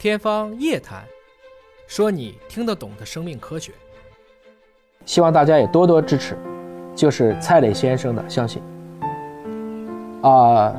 [0.00, 1.02] 天方夜谭，
[1.86, 3.70] 说你听得懂的生命科学。
[5.04, 6.38] 希望大家也多多支持，
[6.94, 8.62] 就是蔡磊先生的相信。
[10.22, 10.74] 啊，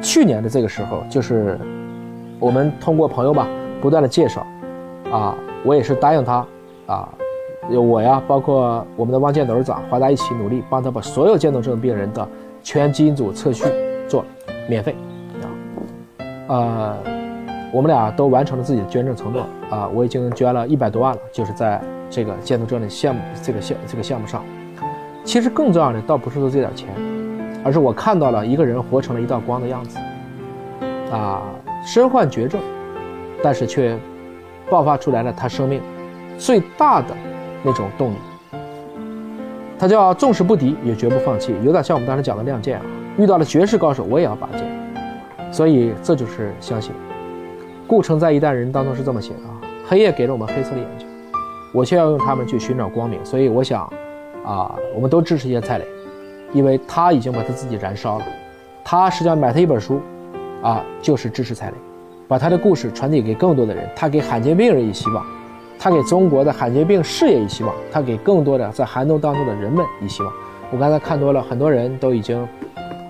[0.00, 1.60] 去年的这个时候，就是
[2.40, 3.46] 我们通过朋友吧，
[3.82, 4.46] 不断的介绍，
[5.10, 6.46] 啊，我也是答应他，
[6.86, 7.06] 啊，
[7.68, 12.26] 我呀，包括我们的汪建董事长，华大一起努力，帮他把所有渐冻症病人的
[12.62, 13.66] 全基因组测序
[14.08, 14.24] 做
[14.70, 14.96] 免费，
[16.48, 17.21] 啊，呃。
[17.72, 19.88] 我们俩都完成了自己的捐赠承诺啊！
[19.94, 24.44] 我已经捐了一百多万了，就是在这个渐冻症的项目这个项这个项目上。
[25.24, 26.90] 其实更重要的倒不是说这点钱，
[27.64, 29.98] 而是我看到了一个人活成了一道光的样子
[31.10, 31.42] 啊！
[31.86, 32.60] 身患绝症，
[33.42, 33.96] 但是却
[34.68, 35.80] 爆发出来了他生命
[36.36, 37.14] 最大的
[37.62, 38.16] 那种动力。
[39.78, 42.84] 他叫纵使不敌也绝不放弃，有点像我们当时讲的亮剑啊！
[43.16, 44.62] 遇到了绝世高手，我也要拔剑。
[45.50, 46.92] 所以这就是相信。
[47.92, 51.06] 顾城在一代人当中是这么写的啊，黑夜给了我们黑色的眼睛，
[51.74, 53.22] 我却要用它们去寻找光明。
[53.22, 53.82] 所以我想，
[54.46, 55.84] 啊，我们都支持一下蔡磊，
[56.54, 58.24] 因为他已经把他自己燃烧了。
[58.82, 60.00] 他实际上买他一本书，
[60.62, 61.74] 啊，就是支持蔡磊，
[62.26, 63.86] 把他的故事传递给更多的人。
[63.94, 65.22] 他给罕见病人以希望，
[65.78, 70.32] 他给中国的罕见病事业以希望，他给更多的在寒冬当中的人们以希望。
[70.70, 72.42] 我刚才看多了，很多人都已经，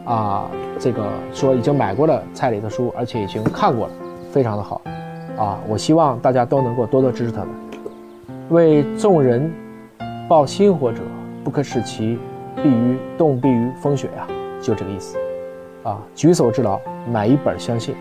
[0.05, 3.93] 啊，这个说已经买过了蔡磊的书，而且已经看过了。
[4.33, 4.81] 非常的好，
[5.37, 5.59] 啊！
[5.69, 7.49] 我希望大家都能够多多支持他们，
[8.49, 9.53] 为众人
[10.27, 11.03] 抱薪火者，
[11.45, 12.19] 不可使其
[12.57, 14.27] 避于冻避于风雪呀，
[14.59, 15.19] 就这个意思，
[15.83, 16.01] 啊！
[16.15, 16.81] 举手之劳，
[17.13, 17.95] 买一本相信，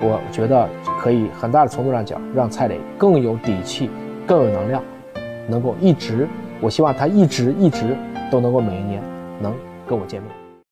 [0.00, 0.66] 我觉得
[0.98, 3.90] 可以很大的程度上讲，让蔡磊更有底气，
[4.26, 4.82] 更有能量，
[5.46, 6.26] 能够一直，
[6.62, 7.94] 我希望他一直一直
[8.30, 9.02] 都能够每一年
[9.42, 9.52] 能
[9.86, 10.45] 跟我见面。